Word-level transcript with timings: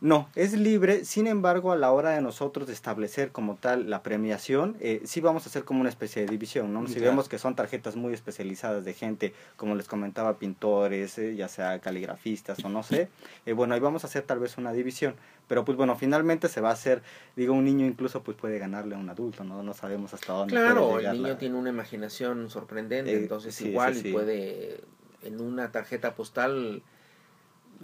No, 0.00 0.28
es 0.34 0.52
libre, 0.54 1.04
sin 1.04 1.26
embargo, 1.26 1.72
a 1.72 1.76
la 1.76 1.90
hora 1.92 2.10
de 2.10 2.20
nosotros 2.20 2.66
de 2.66 2.72
establecer 2.72 3.30
como 3.32 3.56
tal 3.56 3.88
la 3.90 4.02
premiación, 4.02 4.76
eh, 4.80 5.00
sí 5.04 5.20
vamos 5.20 5.46
a 5.46 5.48
hacer 5.48 5.64
como 5.64 5.80
una 5.80 5.88
especie 5.88 6.22
de 6.22 6.28
división, 6.28 6.72
¿no? 6.72 6.86
Si 6.86 7.00
vemos 7.00 7.28
que 7.28 7.38
son 7.38 7.54
tarjetas 7.54 7.96
muy 7.96 8.12
especializadas 8.14 8.84
de 8.84 8.94
gente, 8.94 9.32
como 9.56 9.74
les 9.74 9.88
comentaba, 9.88 10.38
pintores, 10.38 11.18
eh, 11.18 11.34
ya 11.36 11.48
sea 11.48 11.78
caligrafistas 11.80 12.64
o 12.64 12.68
no 12.68 12.82
sé, 12.82 13.08
eh, 13.46 13.52
bueno, 13.52 13.74
ahí 13.74 13.80
vamos 13.80 14.04
a 14.04 14.06
hacer 14.06 14.22
tal 14.22 14.38
vez 14.38 14.58
una 14.58 14.72
división, 14.72 15.14
pero 15.48 15.64
pues 15.64 15.76
bueno, 15.76 15.96
finalmente 15.96 16.48
se 16.48 16.60
va 16.60 16.70
a 16.70 16.72
hacer, 16.72 17.02
digo, 17.36 17.54
un 17.54 17.64
niño 17.64 17.84
incluso 17.86 18.22
pues 18.22 18.36
puede 18.36 18.58
ganarle 18.58 18.94
a 18.94 18.98
un 18.98 19.08
adulto, 19.10 19.44
¿no? 19.44 19.62
No 19.62 19.74
sabemos 19.74 20.14
hasta 20.14 20.32
dónde 20.32 20.54
Claro, 20.54 20.98
el 21.00 21.12
niño 21.12 21.28
la- 21.28 21.38
tiene 21.38 21.56
una 21.56 21.70
imaginación 21.70 22.48
sorprendente, 22.50 23.12
Eh, 23.12 23.16
entonces 23.22 23.54
sí, 23.54 23.68
igual 23.68 23.94
sí. 23.94 24.12
puede 24.12 24.80
en 25.22 25.40
una 25.40 25.70
tarjeta 25.70 26.14
postal 26.14 26.82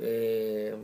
eh, 0.01 0.75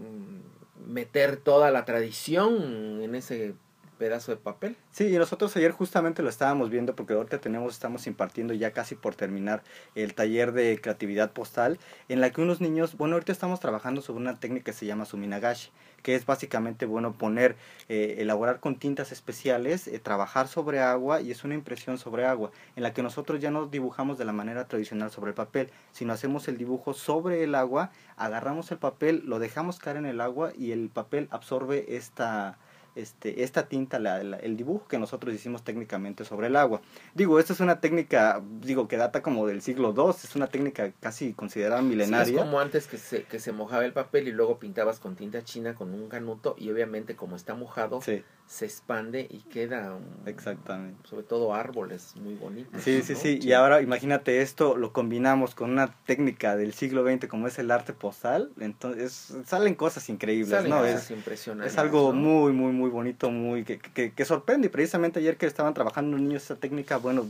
meter 0.84 1.36
toda 1.36 1.70
la 1.70 1.84
tradición 1.84 3.00
en 3.02 3.14
ese 3.14 3.54
pedazo 3.94 4.32
de 4.32 4.36
papel. 4.36 4.76
Sí, 4.90 5.06
y 5.06 5.18
nosotros 5.18 5.56
ayer 5.56 5.72
justamente 5.72 6.22
lo 6.22 6.28
estábamos 6.28 6.70
viendo 6.70 6.94
porque 6.94 7.14
ahorita 7.14 7.38
tenemos, 7.38 7.74
estamos 7.74 8.06
impartiendo 8.06 8.54
ya 8.54 8.72
casi 8.72 8.94
por 8.94 9.14
terminar 9.14 9.62
el 9.94 10.14
taller 10.14 10.52
de 10.52 10.80
creatividad 10.80 11.32
postal 11.32 11.78
en 12.08 12.20
la 12.20 12.30
que 12.30 12.40
unos 12.40 12.60
niños, 12.60 12.96
bueno, 12.96 13.14
ahorita 13.14 13.32
estamos 13.32 13.60
trabajando 13.60 14.02
sobre 14.02 14.20
una 14.20 14.38
técnica 14.38 14.66
que 14.66 14.72
se 14.72 14.86
llama 14.86 15.04
suminagashi, 15.04 15.70
que 16.02 16.14
es 16.14 16.26
básicamente, 16.26 16.86
bueno, 16.86 17.14
poner, 17.14 17.56
eh, 17.88 18.16
elaborar 18.18 18.60
con 18.60 18.76
tintas 18.76 19.10
especiales, 19.10 19.88
eh, 19.88 19.98
trabajar 19.98 20.48
sobre 20.48 20.80
agua 20.80 21.20
y 21.20 21.30
es 21.30 21.44
una 21.44 21.54
impresión 21.54 21.98
sobre 21.98 22.26
agua, 22.26 22.50
en 22.76 22.82
la 22.82 22.92
que 22.92 23.02
nosotros 23.02 23.40
ya 23.40 23.50
no 23.50 23.66
dibujamos 23.66 24.18
de 24.18 24.24
la 24.24 24.32
manera 24.32 24.66
tradicional 24.66 25.10
sobre 25.10 25.30
el 25.30 25.34
papel, 25.34 25.70
sino 25.92 26.12
hacemos 26.12 26.46
el 26.48 26.58
dibujo 26.58 26.92
sobre 26.92 27.42
el 27.42 27.54
agua, 27.54 27.90
agarramos 28.16 28.70
el 28.70 28.78
papel, 28.78 29.22
lo 29.24 29.38
dejamos 29.38 29.78
caer 29.78 29.96
en 29.96 30.06
el 30.06 30.20
agua 30.20 30.52
y 30.56 30.72
el 30.72 30.90
papel 30.90 31.28
absorbe 31.30 31.96
esta 31.96 32.58
este, 32.96 33.42
esta 33.42 33.66
tinta, 33.68 33.98
la- 33.98 34.22
la- 34.22 34.36
el 34.38 34.56
dibujo 34.56 34.86
que 34.88 34.98
nosotros 34.98 35.34
hicimos 35.34 35.62
técnicamente 35.62 36.24
sobre 36.24 36.46
el 36.48 36.56
agua. 36.56 36.80
Digo, 37.14 37.38
esta 37.40 37.52
es 37.52 37.60
una 37.60 37.80
técnica, 37.80 38.42
digo, 38.60 38.88
que 38.88 38.96
data 38.96 39.22
como 39.22 39.46
del 39.46 39.62
siglo 39.62 39.92
II, 39.96 40.10
es 40.22 40.36
una 40.36 40.46
técnica 40.46 40.92
casi 41.00 41.32
considerada 41.32 41.80
Sí, 41.82 41.86
milenaria. 41.88 42.34
es 42.34 42.40
como 42.40 42.60
antes 42.60 42.86
que 42.86 42.98
se, 42.98 43.24
que 43.24 43.38
se 43.40 43.52
mojaba 43.52 43.84
el 43.84 43.92
papel 43.92 44.28
y 44.28 44.32
luego 44.32 44.58
pintabas 44.58 44.98
con 45.00 45.16
tinta 45.16 45.42
china 45.44 45.74
con 45.74 45.92
un 45.94 46.08
canuto 46.08 46.54
y 46.58 46.70
obviamente 46.70 47.16
como 47.16 47.36
está 47.36 47.54
mojado 47.54 48.00
Sí, 48.02 48.22
se 48.46 48.66
expande 48.66 49.26
y 49.30 49.38
queda 49.40 49.94
un- 49.94 50.28
exactamente. 50.28 51.08
sobre 51.08 51.22
todo 51.24 51.54
árboles 51.54 52.14
muy 52.16 52.34
bonitos. 52.34 52.82
Sí, 52.82 53.02
sí, 53.02 53.14
¿no? 53.14 53.18
sí, 53.18 53.38
y 53.40 53.52
ahora 53.52 53.80
imagínate 53.80 54.42
esto, 54.42 54.76
lo 54.76 54.92
combinamos 54.92 55.54
con 55.54 55.70
una 55.70 55.94
técnica 56.06 56.54
del 56.56 56.74
siglo 56.74 57.02
XX 57.04 57.26
como 57.28 57.46
es 57.48 57.58
el 57.58 57.70
arte 57.70 57.92
postal, 57.92 58.50
entonces 58.60 59.34
salen 59.46 59.74
cosas 59.74 60.08
increíbles, 60.08 60.50
Salen 60.50 60.70
¿no? 60.70 60.80
cosas 60.80 61.04
Es, 61.04 61.10
impresionantes, 61.10 61.72
es 61.72 61.78
algo 61.78 62.12
¿no? 62.12 62.20
muy, 62.20 62.52
muy, 62.52 62.72
muy 62.72 62.83
bonito, 62.90 63.30
muy 63.30 63.64
que, 63.64 63.78
que, 63.78 64.12
que 64.12 64.24
sorprende. 64.24 64.66
Y 64.66 64.70
precisamente 64.70 65.20
ayer 65.20 65.36
que 65.36 65.46
estaban 65.46 65.74
trabajando 65.74 66.16
niños 66.16 66.42
esta 66.42 66.56
técnica, 66.56 66.96
bueno, 66.96 67.26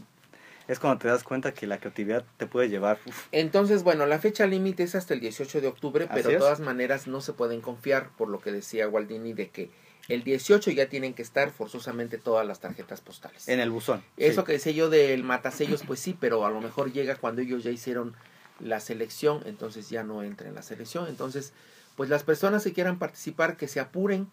es 0.68 0.78
cuando 0.78 0.98
te 0.98 1.08
das 1.08 1.24
cuenta 1.24 1.52
que 1.52 1.66
la 1.66 1.78
creatividad 1.78 2.24
te 2.36 2.46
puede 2.46 2.68
llevar. 2.68 2.98
uf, 3.06 3.26
Entonces, 3.32 3.82
bueno, 3.82 4.06
la 4.06 4.18
fecha 4.18 4.46
límite 4.46 4.82
es 4.82 4.94
hasta 4.94 5.14
el 5.14 5.20
18 5.20 5.60
de 5.60 5.66
octubre, 5.66 6.08
pero 6.12 6.30
de 6.30 6.36
todas 6.36 6.60
maneras 6.60 7.06
no 7.06 7.20
se 7.20 7.32
pueden 7.32 7.60
confiar 7.60 8.08
por 8.16 8.28
lo 8.28 8.40
que 8.40 8.52
decía 8.52 8.88
Waldini 8.88 9.32
de 9.32 9.48
que 9.48 9.70
el 10.08 10.22
18 10.22 10.70
ya 10.70 10.88
tienen 10.88 11.14
que 11.14 11.22
estar 11.22 11.50
forzosamente 11.50 12.18
todas 12.18 12.46
las 12.46 12.60
tarjetas 12.60 13.00
postales. 13.00 13.48
en 13.48 13.60
el 13.60 13.70
buzón. 13.70 14.02
Eso 14.16 14.42
sí. 14.42 14.46
que 14.46 14.52
decía 14.52 14.72
yo 14.72 14.90
del 14.90 15.22
matasellos, 15.24 15.82
pues 15.86 16.00
sí, 16.00 16.16
pero 16.18 16.44
a 16.44 16.50
lo 16.50 16.60
mejor 16.60 16.92
llega 16.92 17.16
cuando 17.16 17.42
ellos 17.42 17.64
ya 17.64 17.70
hicieron 17.70 18.14
la 18.60 18.80
selección, 18.80 19.42
entonces 19.46 19.90
ya 19.90 20.02
no 20.02 20.22
entra 20.22 20.48
en 20.48 20.54
la 20.54 20.62
selección. 20.62 21.08
Entonces, 21.08 21.52
pues 21.96 22.10
las 22.10 22.22
personas 22.22 22.64
que 22.64 22.72
quieran 22.72 22.98
participar, 22.98 23.56
que 23.56 23.68
se 23.68 23.80
apuren 23.80 24.28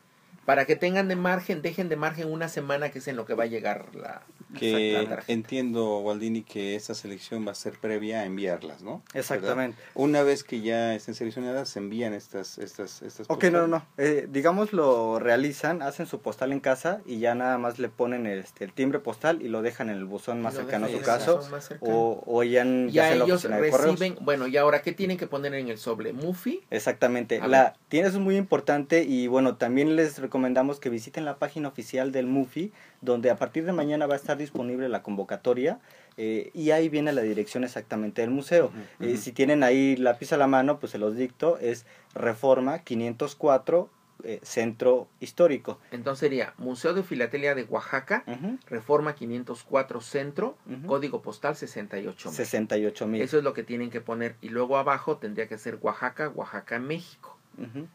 para 0.45 0.65
que 0.65 0.75
tengan 0.75 1.07
de 1.07 1.15
margen, 1.15 1.61
dejen 1.61 1.89
de 1.89 1.95
margen 1.95 2.31
una 2.31 2.49
semana 2.49 2.89
que 2.89 2.99
es 2.99 3.07
en 3.07 3.15
lo 3.15 3.25
que 3.25 3.33
va 3.33 3.43
a 3.43 3.47
llegar 3.47 3.95
la, 3.95 4.23
Que 4.57 5.07
la 5.09 5.23
entiendo, 5.27 5.99
Waldini, 5.99 6.43
que 6.43 6.75
esta 6.75 6.93
selección 6.93 7.45
va 7.47 7.51
a 7.51 7.55
ser 7.55 7.73
previa 7.79 8.21
a 8.21 8.25
enviarlas, 8.25 8.81
¿no? 8.81 9.03
Exactamente. 9.13 9.77
¿Verdad? 9.77 9.91
Una 9.95 10.23
vez 10.23 10.43
que 10.43 10.61
ya 10.61 10.93
estén 10.95 11.15
seleccionadas, 11.15 11.69
se 11.69 11.79
envían 11.79 12.13
estas, 12.13 12.57
estas, 12.57 13.01
estas 13.01 13.27
Ok, 13.29 13.45
no, 13.45 13.67
no. 13.67 13.85
Eh, 13.97 14.27
digamos 14.29 14.73
lo 14.73 15.19
realizan, 15.19 15.81
hacen 15.81 16.05
su 16.05 16.21
postal 16.21 16.51
en 16.51 16.59
casa 16.59 17.01
y 17.05 17.19
ya 17.19 17.35
nada 17.35 17.57
más 17.57 17.79
le 17.79 17.89
ponen 17.89 18.25
este, 18.27 18.63
el 18.65 18.73
timbre 18.73 18.99
postal 18.99 19.41
y 19.41 19.47
lo 19.47 19.61
dejan 19.61 19.89
en 19.89 19.97
el 19.97 20.05
buzón 20.05 20.41
más 20.41 20.55
cercano 20.55 20.87
a 20.87 20.89
su 20.89 20.99
caso. 21.01 21.41
O, 21.79 22.23
o 22.25 22.43
ya, 22.43 22.61
en, 22.61 22.89
Ya 22.89 23.09
ya 23.09 23.15
la 23.15 23.25
ellos 23.25 23.43
de 23.43 23.49
correos. 23.49 23.99
reciben, 23.99 24.17
bueno, 24.21 24.47
y 24.47 24.57
ahora, 24.57 24.81
¿qué 24.81 24.91
tienen 24.91 25.17
que 25.17 25.27
poner 25.27 25.53
en 25.53 25.69
el 25.69 25.77
sobre? 25.77 26.13
¿Mufi? 26.13 26.61
Exactamente. 26.69 27.39
A 27.39 27.47
La, 27.47 27.73
tiene, 27.89 28.07
eso 28.07 28.17
es 28.17 28.23
muy 28.23 28.37
importante 28.37 29.03
y 29.03 29.27
bueno, 29.27 29.55
también 29.55 29.95
les 29.95 30.19
recomendamos 30.19 30.79
que 30.79 30.89
visiten 30.89 31.25
la 31.25 31.37
página 31.37 31.67
oficial 31.67 32.11
del 32.11 32.27
MUFI, 32.27 32.71
donde 33.01 33.29
a 33.29 33.35
partir 33.37 33.65
de 33.65 33.71
mañana 33.73 34.07
va 34.07 34.13
a 34.13 34.17
estar 34.17 34.37
disponible 34.41 34.89
la 34.89 35.03
convocatoria 35.03 35.79
eh, 36.17 36.51
y 36.53 36.71
ahí 36.71 36.89
viene 36.89 37.13
la 37.13 37.21
dirección 37.21 37.63
exactamente 37.63 38.21
del 38.21 38.31
museo. 38.31 38.71
Eh, 38.99 39.13
ujú. 39.13 39.17
si 39.17 39.31
tienen 39.31 39.63
ahí 39.63 39.95
lápiz 39.95 40.33
a 40.33 40.37
la 40.37 40.47
mano, 40.47 40.79
pues 40.79 40.91
se 40.91 40.97
los 40.97 41.15
dicto, 41.15 41.57
es 41.57 41.85
Reforma 42.13 42.79
504 42.79 43.89
eh, 44.23 44.39
Centro 44.43 45.07
Histórico. 45.19 45.79
Entonces 45.91 46.19
sería 46.19 46.53
Museo 46.57 46.93
de 46.93 47.03
Filatelia 47.03 47.55
de 47.55 47.63
Oaxaca, 47.63 48.23
Ujú, 48.27 48.57
Reforma 48.67 49.15
504 49.15 50.01
Centro, 50.01 50.57
código 50.85 51.21
postal 51.21 51.55
68. 51.55 52.29
68 52.29 53.07
mil. 53.07 53.21
Eso 53.21 53.37
es 53.37 53.43
lo 53.43 53.53
que 53.53 53.63
tienen 53.63 53.89
que 53.89 54.01
poner. 54.01 54.35
Y 54.41 54.49
luego 54.49 54.77
abajo 54.77 55.17
tendría 55.17 55.47
que 55.47 55.57
ser 55.57 55.79
Oaxaca, 55.81 56.29
Oaxaca, 56.29 56.79
México. 56.79 57.37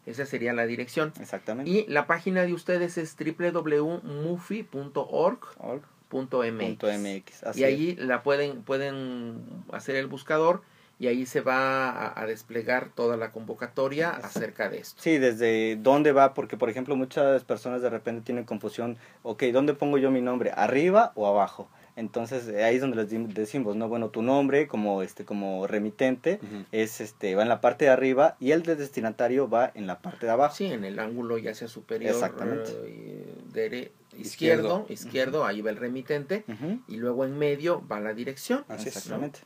Esa 0.04 0.26
sería 0.26 0.52
la 0.52 0.66
dirección. 0.66 1.12
Exactamente. 1.20 1.70
Y 1.70 1.86
la 1.88 2.06
página 2.06 2.42
de 2.42 2.52
ustedes 2.52 2.98
es 2.98 3.16
www.mufi.org.mx. 3.16 5.95
Punto 6.08 6.42
MX. 6.44 7.42
así 7.44 7.60
Y 7.60 7.64
es. 7.64 7.68
ahí 7.68 7.96
la 7.96 8.22
pueden, 8.22 8.62
pueden 8.62 9.40
hacer 9.72 9.96
el 9.96 10.06
buscador 10.06 10.62
y 10.98 11.08
ahí 11.08 11.26
se 11.26 11.42
va 11.42 11.90
a, 11.90 12.20
a 12.20 12.26
desplegar 12.26 12.88
toda 12.94 13.16
la 13.18 13.30
convocatoria 13.32 14.08
Exacto. 14.10 14.26
acerca 14.38 14.68
de 14.70 14.78
esto. 14.78 15.02
Sí, 15.02 15.18
desde 15.18 15.76
dónde 15.76 16.12
va, 16.12 16.32
porque 16.32 16.56
por 16.56 16.70
ejemplo 16.70 16.96
muchas 16.96 17.44
personas 17.44 17.82
de 17.82 17.90
repente 17.90 18.22
tienen 18.24 18.44
confusión, 18.44 18.96
ok, 19.22 19.42
¿dónde 19.52 19.74
pongo 19.74 19.98
yo 19.98 20.10
mi 20.10 20.22
nombre? 20.22 20.52
¿Arriba 20.54 21.12
o 21.14 21.26
abajo? 21.26 21.68
Entonces 21.96 22.46
eh, 22.48 22.62
ahí 22.62 22.74
es 22.76 22.80
donde 22.82 22.96
les 22.98 23.34
decimos, 23.34 23.74
no, 23.74 23.88
bueno, 23.88 24.10
tu 24.10 24.20
nombre 24.22 24.66
como 24.68 25.02
este 25.02 25.24
como 25.24 25.66
remitente 25.66 26.38
es 26.70 27.00
este 27.00 27.34
va 27.34 27.42
en 27.42 27.48
la 27.48 27.62
parte 27.62 27.86
de 27.86 27.90
arriba 27.90 28.36
y 28.38 28.52
el 28.52 28.62
de 28.64 28.76
destinatario 28.76 29.48
va 29.48 29.70
en 29.74 29.86
la 29.86 30.00
parte 30.00 30.26
de 30.26 30.32
abajo. 30.32 30.54
Sí, 30.54 30.66
en 30.66 30.84
el 30.84 30.98
ángulo 30.98 31.38
ya 31.38 31.54
sea 31.54 31.68
superior, 31.68 32.12
Exactamente. 32.12 32.70
eh, 32.84 33.34
dere- 33.52 33.92
Izquierdo. 34.16 34.86
izquierdo, 34.86 34.86
izquierdo, 34.88 35.44
ahí 35.46 35.60
va 35.62 35.70
el 35.70 35.76
remitente 35.76 36.44
y 36.88 36.96
luego 36.96 37.24
en 37.24 37.38
medio 37.38 37.86
va 37.86 38.00
la 38.00 38.14
dirección. 38.14 38.64
Así 38.68 38.88
Exactamente. 38.88 39.40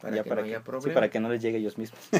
Para 0.00 0.16
Ya 0.16 0.22
que 0.24 0.28
para 0.28 0.42
no 0.42 0.46
haya 0.46 0.58
sí, 0.58 0.62
problema. 0.64 0.94
para 0.94 1.10
que 1.10 1.20
no 1.20 1.28
les 1.30 1.40
llegue 1.42 1.56
ellos 1.58 1.78
mismos. 1.78 1.98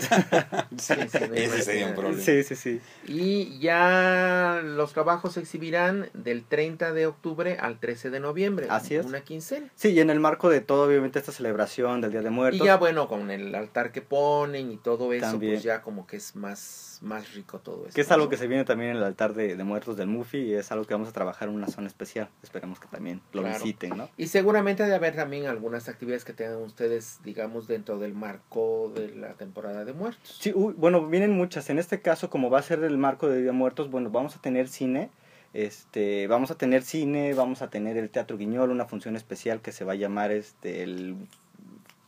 Sí, 0.79 0.95
sí, 1.09 1.19
no 1.29 1.35
Ese 1.35 1.63
sería 1.63 1.87
un 1.89 1.95
problema. 1.95 2.21
sí, 2.23 2.43
sí, 2.43 2.55
sí. 2.57 2.81
Y 3.07 3.59
ya 3.59 4.61
los 4.65 4.93
trabajos 4.93 5.35
se 5.35 5.41
exhibirán 5.41 6.09
del 6.15 6.45
30 6.45 6.93
de 6.93 7.07
octubre 7.07 7.59
al 7.61 7.79
13 7.79 8.11
de 8.11 8.21
noviembre. 8.21 8.67
Así 8.71 8.95
es. 8.95 9.07
Una 9.07 9.21
quincena. 9.23 9.69
Sí, 9.75 9.91
y 9.91 10.01
en 10.01 10.11
el 10.11 10.21
marco 10.21 10.49
de 10.49 10.61
todo, 10.61 10.87
obviamente, 10.87 11.19
esta 11.19 11.33
celebración 11.33 12.01
del 12.01 12.13
Día 12.13 12.23
de 12.23 12.31
Muertos. 12.31 12.61
Y 12.61 12.65
ya 12.65 12.77
bueno, 12.79 13.09
con 13.09 13.31
el 13.31 13.55
altar 13.55 13.93
que 13.93 14.01
ponen 14.03 14.71
y 14.73 14.79
todo 14.79 15.13
eso, 15.13 15.27
También. 15.27 15.55
pues 15.55 15.63
ya 15.63 15.83
como 15.83 16.07
que 16.07 16.17
es 16.17 16.35
más, 16.35 16.99
más 17.03 17.35
rico 17.35 17.59
todo 17.61 17.85
eso. 17.87 17.95
Que 17.95 18.01
es 18.01 18.11
algo 18.11 18.29
que 18.31 18.37
se 18.39 18.47
viene 18.49 18.65
también 18.65 18.93
en 18.93 18.97
el 18.97 19.05
altar 19.05 19.35
de, 19.35 19.55
de 19.57 19.65
muertos 19.65 19.97
del 19.99 20.09
Mufi 20.09 20.39
y 20.39 20.55
es 20.55 20.73
algo 20.73 20.87
que 20.87 20.95
vamos 20.95 21.09
a 21.11 21.13
trabajar 21.13 21.49
en 21.49 21.55
una 21.55 21.69
especial. 21.85 22.31
Esperemos 22.43 22.81
que 22.81 22.87
también 22.87 23.21
lo 23.33 23.43
Claro. 23.43 23.59
visiten, 23.63 23.97
¿no? 23.99 24.09
Y 24.17 24.29
seguramente 24.29 24.85
de 24.85 24.95
haber 24.95 25.17
también 25.17 25.47
algunas 25.47 25.89
actividades 25.91 26.25
que 26.25 26.33
tengan 26.33 26.63
ustedes, 26.63 27.19
digamos, 27.25 27.67
dentro 27.67 27.99
del 27.99 28.15
marco 28.15 28.91
de 28.95 29.15
la 29.15 29.35
temporada 29.35 29.85
de 29.85 29.93
muertos. 29.93 30.39
Sí, 30.41 30.53
uy, 30.55 30.73
bueno, 30.79 31.07
vienen 31.07 31.33
muchas. 31.33 31.69
En 31.69 31.79
este 31.79 32.01
caso, 32.01 32.31
como 32.31 32.49
va 32.49 32.61
a 32.61 32.63
ser 32.63 32.83
el 32.85 32.97
marco 32.97 33.29
de 33.29 33.39
Día 33.39 33.47
de 33.47 33.53
Muertos, 33.53 33.91
bueno, 33.91 34.09
vamos 34.11 34.37
a 34.37 34.41
tener 34.41 34.69
cine. 34.69 35.11
Este, 35.53 36.27
vamos 36.29 36.51
a 36.51 36.55
tener 36.57 36.83
cine, 36.83 37.35
vamos 37.35 37.61
a 37.63 37.69
tener 37.71 37.97
el 37.97 38.11
Teatro 38.11 38.37
Guiñol, 38.37 38.71
una 38.71 38.85
función 38.87 39.17
especial 39.17 39.61
que 39.61 39.73
se 39.73 39.85
va 39.85 39.93
a 39.93 39.97
llamar 39.97 40.31
este 40.31 40.83
el 40.83 41.17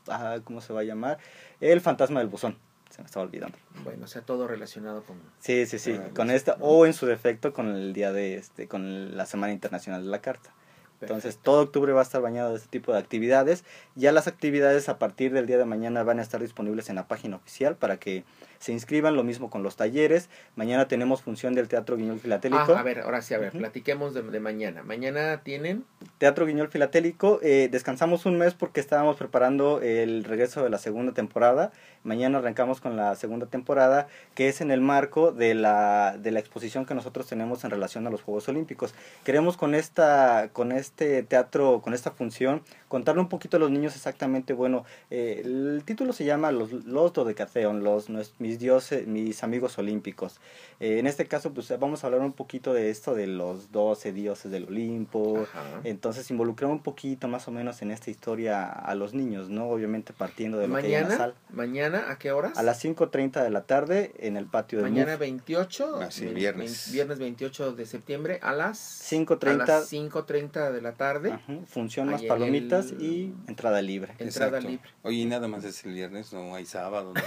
ah, 0.08 0.38
¿cómo 0.44 0.60
se 0.60 0.72
va 0.72 0.81
a 0.81 0.84
llamar? 0.84 1.19
El 1.60 1.81
fantasma 1.81 2.20
del 2.20 2.28
buzón. 2.28 2.56
Se 2.90 3.02
me 3.02 3.06
estaba 3.06 3.26
olvidando. 3.26 3.56
Bueno, 3.85 4.05
o 4.05 4.08
sea, 4.08 4.23
todo 4.23 4.49
relacionado 4.49 5.02
con... 5.02 5.20
Sí, 5.40 5.67
sí, 5.67 5.79
sí, 5.79 5.99
con 6.14 6.31
esta 6.31 6.56
¿no? 6.56 6.64
o 6.64 6.87
en 6.87 6.94
su 6.94 7.06
defecto 7.06 7.52
con 7.52 7.69
el 7.69 7.93
día 7.93 8.12
de 8.12 8.37
este 8.37 8.67
con 8.67 9.17
la 9.17 9.26
Semana 9.26 9.52
Internacional 9.52 10.05
de 10.05 10.11
la 10.11 10.20
Carta. 10.20 10.55
Entonces, 11.00 11.38
todo 11.40 11.62
octubre 11.62 11.93
va 11.93 12.00
a 12.00 12.02
estar 12.02 12.20
bañado 12.20 12.50
de 12.50 12.56
este 12.56 12.69
tipo 12.69 12.93
de 12.93 12.99
actividades. 12.99 13.64
Ya 13.94 14.11
las 14.11 14.26
actividades 14.26 14.88
a 14.88 14.99
partir 14.99 15.32
del 15.32 15.46
día 15.46 15.58
de 15.58 15.64
mañana 15.64 16.02
van 16.02 16.19
a 16.19 16.23
estar 16.23 16.40
disponibles 16.40 16.88
en 16.88 16.96
la 16.96 17.06
página 17.06 17.37
oficial 17.37 17.76
para 17.76 17.99
que 17.99 18.25
se 18.58 18.72
inscriban, 18.72 19.16
lo 19.16 19.25
mismo 19.25 19.50
con 19.50 19.62
los 19.62 19.76
talleres. 19.76 20.28
Mañana 20.56 20.88
tenemos 20.88 21.22
función 21.22 21.55
del 21.55 21.69
Teatro 21.69 21.96
Guiñol 21.96 22.20
Filatélico. 22.20 22.75
Ah, 22.75 22.81
a 22.81 22.82
ver, 22.82 23.00
ahora 23.00 23.22
sí, 23.22 23.34
a 23.34 23.38
ver, 23.38 23.52
platiquemos 23.52 24.14
de, 24.14 24.22
de, 24.22 24.40
mañana. 24.40 24.82
Mañana 24.82 25.43
tienen... 25.43 25.84
Teatro 26.19 26.46
Guiñol 26.46 26.69
Filatélico, 26.69 27.38
eh, 27.43 27.69
descansamos 27.70 28.26
un 28.26 28.38
mes 28.38 28.55
porque 28.55 28.81
estábamos 28.81 29.16
preparando 29.16 29.81
el 29.81 30.25
regreso 30.25 30.64
de 30.64 30.70
la 30.70 30.78
segunda 30.78 31.12
temporada. 31.12 31.72
Mañana 32.02 32.38
arrancamos 32.38 32.81
con 32.81 32.96
la 32.96 33.14
segunda 33.14 33.46
temporada, 33.46 34.08
que 34.34 34.49
es 34.49 34.61
en 34.61 34.70
el 34.70 34.81
marco 34.81 35.32
de 35.32 35.54
la, 35.54 36.16
de 36.19 36.31
la 36.31 36.40
exposición 36.40 36.87
que 36.87 36.94
nosotros 36.94 37.26
tenemos 37.26 37.64
en 37.64 37.70
relación 37.70 38.06
a 38.06 38.11
los 38.11 38.22
Juegos 38.22 38.49
Olímpicos. 38.49 38.94
Queremos 39.25 39.56
con, 39.56 39.75
esta, 39.75 40.50
con 40.52 40.72
este 40.72 41.22
teatro, 41.22 41.81
con 41.82 41.94
esta 41.94 42.11
función, 42.11 42.62
contarle 42.88 43.20
un 43.20 43.28
poquito 43.28 43.56
a 43.56 43.61
los 43.61 43.70
niños 43.70 43.94
exactamente, 43.94 44.52
bueno, 44.52 44.84
eh, 45.11 45.43
el 45.44 45.82
título 45.84 46.12
se 46.12 46.25
llama 46.25 46.52
Los, 46.52 46.72
los 46.72 47.12
Dodecatheon, 47.12 47.82
los, 47.82 48.08
mis 48.48 48.58
dioses, 48.58 49.06
mis 49.06 49.42
amigos 49.42 49.78
olímpicos. 49.78 50.40
Eh, 50.80 50.98
en 50.98 51.06
este 51.06 51.26
caso, 51.26 51.52
pues 51.52 51.68
vamos 51.78 52.02
a 52.02 52.06
hablar 52.06 52.22
un 52.22 52.32
poquito 52.32 52.72
de 52.72 52.88
esto 52.88 53.14
de 53.14 53.26
los 53.26 53.72
doce 53.72 54.12
dioses 54.12 54.50
del 54.50 54.64
Olimpo. 54.64 55.40
Ajá. 55.42 55.80
Entonces, 55.84 56.30
involucrar 56.30 56.70
un 56.70 56.82
poquito 56.82 57.28
más 57.28 57.46
o 57.48 57.50
menos 57.50 57.82
en 57.82 57.90
esta 57.90 58.10
historia 58.10 58.64
a 58.70 58.94
los 58.94 59.12
niños, 59.12 59.50
¿no? 59.50 59.68
Obviamente 59.68 60.12
partiendo 60.12 60.58
de 60.58 60.66
lo 60.66 60.74
mañana, 60.74 60.88
que 60.88 60.96
hay 60.96 61.02
en 61.02 61.08
la 61.08 61.16
sala. 61.16 61.34
¿Mañana 61.50 62.10
a 62.10 62.18
qué 62.18 62.32
horas? 62.32 62.56
A 62.56 62.62
las 62.62 62.82
5.30 62.82 63.42
de 63.42 63.50
la 63.50 63.64
tarde 63.64 64.14
en 64.18 64.36
el 64.36 64.46
patio 64.46 64.78
de 64.78 64.84
Mañana 64.84 65.16
28. 65.16 65.96
Así, 65.96 66.26
viernes. 66.26 66.90
Viernes 66.92 67.18
28 67.18 67.72
de 67.72 67.84
septiembre 67.84 68.38
a 68.42 68.52
las 68.52 68.78
5.30. 69.12 69.62
A 69.62 69.66
las 69.66 69.92
5.30 69.92 70.72
de 70.72 70.80
la 70.80 70.92
tarde. 70.92 71.32
Ajá, 71.32 71.58
función 71.66 72.08
más 72.08 72.22
palomitas 72.22 72.92
el... 72.92 73.02
y 73.02 73.34
entrada 73.46 73.82
libre. 73.82 74.12
Entrada 74.18 74.58
Exacto. 74.58 74.68
libre. 74.68 74.90
Oye, 75.02 75.26
nada 75.26 75.48
más 75.48 75.64
es 75.64 75.84
el 75.84 75.92
viernes, 75.92 76.32
no 76.32 76.54
hay 76.54 76.64
sábado. 76.64 77.12
No 77.12 77.20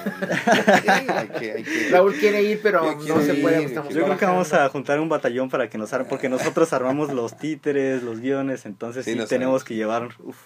hay... 0.91 1.07
hay 1.17 1.27
que, 1.27 1.51
hay 1.51 1.63
que... 1.63 1.89
Raúl 1.89 2.13
quiere 2.15 2.43
ir, 2.43 2.59
pero 2.61 2.95
no 2.95 3.21
se 3.21 3.35
puede. 3.35 3.73
Yo 3.73 3.83
creo 3.89 4.17
que 4.17 4.25
vamos 4.25 4.53
a 4.53 4.69
juntar 4.69 4.99
un 4.99 5.09
batallón 5.09 5.49
para 5.49 5.69
que 5.69 5.77
nos 5.77 5.93
armen, 5.93 6.09
porque 6.09 6.29
nosotros 6.29 6.73
armamos 6.73 7.13
los 7.13 7.37
títeres, 7.37 8.03
los 8.03 8.19
guiones, 8.19 8.65
entonces 8.65 9.05
sí, 9.05 9.13
sí 9.13 9.25
tenemos 9.27 9.63
que 9.63 9.75
llevar 9.75 10.09
uf, 10.19 10.37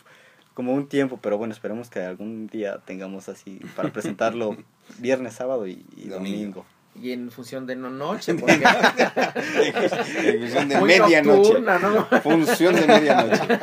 como 0.53 0.73
un 0.73 0.87
tiempo, 0.87 1.19
pero 1.21 1.37
bueno, 1.37 1.53
esperemos 1.53 1.89
que 1.89 1.99
algún 1.99 2.47
día 2.47 2.79
tengamos 2.85 3.29
así 3.29 3.59
para 3.75 3.91
presentarlo 3.91 4.57
viernes, 4.99 5.35
sábado 5.35 5.67
y, 5.67 5.85
y 5.97 6.07
domingo. 6.07 6.65
Y 7.01 7.11
en 7.11 7.29
función 7.29 7.67
de 7.67 7.75
no 7.75 7.89
noche, 7.89 8.33
porque... 8.39 8.53
en 8.63 10.39
función 10.39 10.69
de 10.69 10.81
medianoche. 10.81 11.59
¿no? 11.59 12.21
Función 12.21 12.75
de 12.75 12.87
medianoche. 12.87 13.59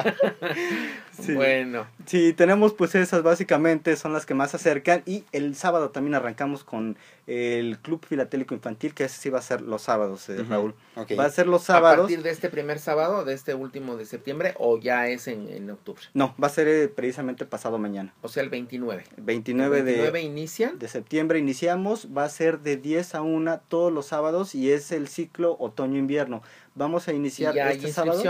Sí. 1.20 1.32
Bueno. 1.34 1.86
Sí, 2.06 2.32
tenemos 2.32 2.72
pues 2.74 2.94
esas 2.94 3.22
básicamente, 3.22 3.96
son 3.96 4.12
las 4.12 4.26
que 4.26 4.34
más 4.34 4.50
se 4.50 4.56
acercan. 4.56 5.02
Y 5.06 5.24
el 5.32 5.54
sábado 5.56 5.90
también 5.90 6.14
arrancamos 6.14 6.64
con 6.64 6.96
el 7.26 7.78
Club 7.78 8.04
Filatélico 8.06 8.54
Infantil, 8.54 8.94
que 8.94 9.04
ese 9.04 9.20
sí 9.20 9.30
va 9.30 9.38
a 9.38 9.42
ser 9.42 9.60
los 9.60 9.82
sábados, 9.82 10.28
eh, 10.28 10.32
uh 10.32 10.44
-huh. 10.44 10.48
Raúl. 10.48 10.74
Okay. 10.96 11.16
Va 11.16 11.24
a 11.24 11.30
ser 11.30 11.46
los 11.46 11.62
sábados. 11.62 11.98
¿A 11.98 12.02
partir 12.02 12.22
de 12.22 12.30
este 12.30 12.50
primer 12.50 12.78
sábado, 12.78 13.24
de 13.24 13.34
este 13.34 13.54
último 13.54 13.96
de 13.96 14.04
septiembre, 14.06 14.54
o 14.58 14.78
ya 14.78 15.08
es 15.08 15.28
en, 15.28 15.48
en 15.48 15.70
octubre? 15.70 16.02
No, 16.14 16.34
va 16.42 16.48
a 16.48 16.50
ser 16.50 16.68
eh, 16.68 16.88
precisamente 16.88 17.46
pasado 17.46 17.78
mañana. 17.78 18.12
O 18.22 18.28
sea, 18.28 18.42
el 18.42 18.50
29. 18.50 19.04
29, 19.16 19.78
¿El 19.78 19.84
29 19.84 20.18
de, 20.18 20.24
inicia? 20.24 20.72
de 20.74 20.88
septiembre 20.88 21.38
iniciamos, 21.38 22.08
va 22.16 22.24
a 22.24 22.28
ser 22.28 22.60
de 22.60 22.76
10 22.76 23.14
a 23.14 23.22
1 23.22 23.60
todos 23.68 23.92
los 23.92 24.06
sábados 24.06 24.54
y 24.54 24.72
es 24.72 24.92
el 24.92 25.08
ciclo 25.08 25.56
otoño-invierno. 25.58 26.42
Vamos 26.74 27.08
a 27.08 27.12
iniciar 27.12 27.54
y 27.54 27.56
ya 27.56 27.70
este 27.70 27.86
hay 27.86 27.92
sábado. 27.92 28.22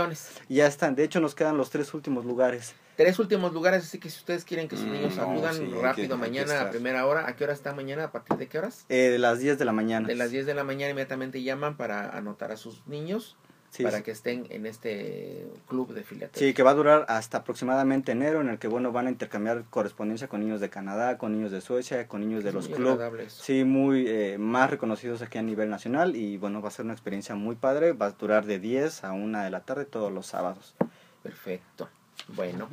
Ya 0.49 0.67
están, 0.67 0.95
de 0.95 1.03
hecho 1.03 1.19
nos 1.19 1.33
quedan 1.33 1.57
los 1.57 1.69
tres 1.69 1.93
últimos 1.93 2.25
lugares. 2.25 2.75
Tres 2.95 3.17
últimos 3.19 3.53
lugares, 3.53 3.83
así 3.83 3.97
que 3.99 4.09
si 4.09 4.19
ustedes 4.19 4.45
quieren 4.45 4.67
que 4.67 4.77
sus 4.77 4.85
Mm, 4.85 4.91
niños 4.91 5.15
no, 5.17 5.23
acudan 5.23 5.55
sí, 5.55 5.63
hay 5.63 5.81
rápido 5.81 6.17
mañana 6.17 6.61
a 6.61 6.69
primera 6.69 7.05
hora, 7.07 7.27
¿a 7.27 7.35
qué 7.35 7.43
hora 7.43 7.53
está 7.53 7.73
mañana? 7.73 8.05
¿A 8.05 8.11
partir 8.11 8.37
de 8.37 8.47
qué 8.47 8.59
horas? 8.59 8.85
Eh, 8.89 9.09
de 9.09 9.17
las 9.19 9.39
10 9.39 9.57
de 9.57 9.65
la 9.65 9.71
mañana. 9.71 10.07
De 10.07 10.15
las 10.15 10.29
10 10.31 10.45
de 10.45 10.53
la 10.53 10.63
mañana 10.63 10.91
inmediatamente 10.91 11.41
llaman 11.41 11.75
para 11.75 12.15
anotar 12.15 12.51
a 12.51 12.57
sus 12.57 12.85
niños 12.87 13.35
Sí, 13.71 13.81
para 13.81 13.97
sí. 13.97 14.03
que 14.03 14.11
estén 14.11 14.45
en 14.51 14.67
este 14.67 15.47
club 15.67 15.91
de 15.95 16.03
filatelia. 16.03 16.47
Sí, 16.47 16.53
que 16.53 16.61
va 16.61 16.69
a 16.69 16.73
durar 16.75 17.05
hasta 17.09 17.39
aproximadamente 17.39 18.11
enero, 18.11 18.39
en 18.41 18.49
el 18.49 18.59
que 18.59 18.67
bueno 18.67 18.91
van 18.91 19.07
a 19.07 19.09
intercambiar 19.09 19.63
correspondencia 19.71 20.27
con 20.27 20.41
niños 20.41 20.61
de 20.61 20.69
Canadá, 20.69 21.17
con 21.17 21.31
niños 21.31 21.51
de 21.51 21.59
Suecia, 21.61 22.07
con 22.07 22.21
niños 22.21 22.43
de 22.43 22.49
Es 22.49 22.55
los 22.55 22.67
clubes. 22.69 23.33
Sí, 23.33 23.63
muy 23.63 24.05
eh, 24.07 24.37
más 24.37 24.69
reconocidos 24.69 25.23
aquí 25.23 25.39
a 25.39 25.41
nivel 25.41 25.71
nacional 25.71 26.15
y 26.15 26.37
bueno, 26.37 26.61
va 26.61 26.67
a 26.67 26.71
ser 26.71 26.85
una 26.85 26.93
experiencia 26.93 27.33
muy 27.33 27.55
padre, 27.55 27.93
va 27.93 28.05
a 28.05 28.11
durar 28.11 28.45
de 28.45 28.59
10 28.59 29.03
a 29.05 29.13
1 29.13 29.41
de 29.43 29.49
la 29.49 29.61
tarde 29.61 29.85
todos 29.85 30.11
los 30.11 30.27
sábados. 30.27 30.75
Perfecto. 31.23 31.89
Bueno, 32.29 32.69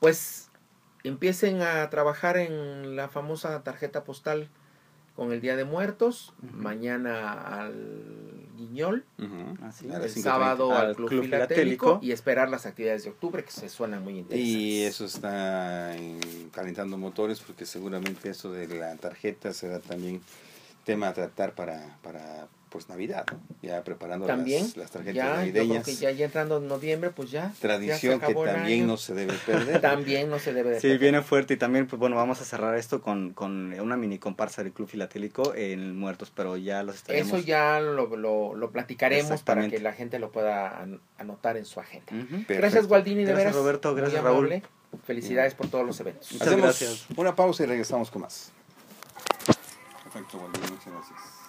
pues 0.00 0.48
empiecen 1.04 1.62
a 1.62 1.88
trabajar 1.90 2.36
en 2.36 2.94
la 2.96 3.08
famosa 3.08 3.62
tarjeta 3.62 4.04
postal 4.04 4.48
con 5.16 5.30
el 5.32 5.40
Día 5.40 5.56
de 5.56 5.64
Muertos, 5.64 6.32
mañana 6.40 7.32
al 7.32 8.46
Guiñol. 8.56 9.04
Así 9.62 9.86
el 9.86 9.92
5:30. 9.92 10.22
sábado 10.22 10.72
al 10.76 10.86
Al 10.88 10.96
Club, 10.96 11.08
Club 11.10 11.22
Filatélico, 11.24 11.56
Filatélico. 11.86 11.98
y 12.02 12.12
esperar 12.12 12.48
las 12.48 12.64
actividades 12.66 13.04
de 13.04 13.10
octubre 13.10 13.44
que 13.44 13.50
se 13.50 13.68
suenan 13.68 14.02
muy 14.02 14.18
interesantes. 14.18 14.56
Y 14.56 14.84
eso 14.84 15.04
está 15.04 15.94
en- 15.96 16.50
calentando 16.50 16.96
motores 16.96 17.40
porque 17.40 17.66
seguramente 17.66 18.30
eso 18.30 18.50
de 18.52 18.68
la 18.68 18.94
tarjeta 18.96 19.52
será 19.52 19.80
también 19.80 20.22
tema 20.84 21.08
a 21.08 21.12
tratar 21.14 21.54
para, 21.54 21.98
para 22.02 22.46
pues 22.72 22.88
Navidad, 22.88 23.26
¿no? 23.30 23.38
ya 23.60 23.84
preparando 23.84 24.26
también 24.26 24.62
las, 24.64 24.76
las 24.78 24.90
tarjetas 24.90 25.14
ya, 25.14 25.24
yo 25.24 25.30
creo 25.52 25.64
navideñas. 25.64 25.84
que 25.84 25.94
ya, 25.94 26.10
ya 26.10 26.24
entrando 26.24 26.56
en 26.56 26.68
noviembre, 26.68 27.10
pues 27.10 27.30
ya. 27.30 27.48
ya 27.48 27.52
se 27.54 27.60
Tradición 27.60 28.18
que 28.20 28.34
también 28.34 28.80
año. 28.80 28.86
no 28.86 28.96
se 28.96 29.12
debe 29.14 29.34
perder. 29.46 29.80
También 29.82 30.30
no 30.30 30.38
se 30.38 30.52
debe 30.54 30.70
de 30.70 30.76
Sí, 30.80 30.82
perder. 30.88 30.98
viene 30.98 31.22
fuerte 31.22 31.54
y 31.54 31.56
también, 31.58 31.86
pues 31.86 32.00
bueno, 32.00 32.16
vamos 32.16 32.40
a 32.40 32.44
cerrar 32.44 32.74
esto 32.76 33.02
con, 33.02 33.34
con 33.34 33.78
una 33.78 33.96
mini 33.96 34.18
comparsa 34.18 34.62
del 34.64 34.72
Club 34.72 34.88
Filatélico 34.88 35.54
en 35.54 35.96
Muertos, 35.98 36.32
pero 36.34 36.56
ya 36.56 36.82
los 36.82 36.96
estaremos... 36.96 37.28
Eso 37.28 37.38
ya 37.38 37.78
lo, 37.80 38.16
lo, 38.16 38.54
lo 38.54 38.70
platicaremos 38.70 39.42
para 39.42 39.68
que 39.68 39.78
la 39.78 39.92
gente 39.92 40.18
lo 40.18 40.32
pueda 40.32 40.80
an- 40.80 41.00
anotar 41.18 41.56
en 41.58 41.66
su 41.66 41.78
agenda. 41.78 42.10
Gracias, 42.48 42.86
Gualdini, 42.88 43.18
de 43.24 43.32
Gracias, 43.32 43.38
veras. 43.44 43.54
Roberto. 43.54 43.94
Gracias, 43.94 44.20
amable. 44.24 44.62
Felicidades 45.06 45.54
por 45.54 45.68
todos 45.68 45.86
los 45.86 46.00
eventos. 46.00 46.30
Muchas 46.32 46.48
Hacemos 46.48 46.64
gracias. 46.80 47.06
una 47.16 47.36
pausa 47.36 47.62
y 47.62 47.66
regresamos 47.66 48.10
con 48.10 48.22
más. 48.22 48.50
Perfecto, 50.04 50.38
Waldir, 50.38 50.70
muchas 50.70 50.92
gracias. 50.92 51.41